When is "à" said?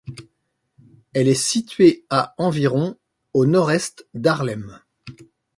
2.09-2.33